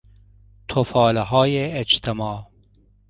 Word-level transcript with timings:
تفالههای 0.67 1.71
اجتماع 1.79 2.47